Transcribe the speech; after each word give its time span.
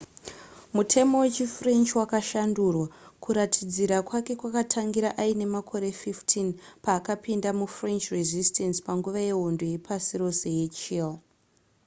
mutemo 0.75 1.15
wechifrench 1.23 1.89
wakashandurwa 1.99 2.85
kuratidzira 3.23 3.97
kwake 4.07 4.33
kwakatangira 4.39 5.09
aine 5.23 5.45
makore 5.55 5.87
15 5.89 6.51
paakapinda 6.83 7.49
mufrench 7.59 8.05
resistance 8.17 8.77
panguva 8.87 9.19
yehondo 9.27 9.63
yepasi 9.73 10.13
rose 10.21 10.47
yechiii 10.57 11.17